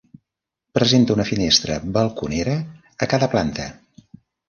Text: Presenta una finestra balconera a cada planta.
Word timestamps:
Presenta 0.77 1.17
una 1.17 1.27
finestra 1.31 1.79
balconera 1.99 2.59
a 3.07 3.13
cada 3.15 3.33
planta. 3.37 3.73